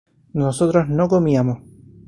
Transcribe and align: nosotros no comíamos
nosotros 0.33 0.89
no 0.89 1.07
comíamos 1.07 1.59